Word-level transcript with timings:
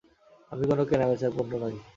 আমি 0.51 0.63
কোন 0.69 0.79
কেনাবেচার 0.89 1.31
পণ্য 1.35 1.51
নই। 1.63 1.75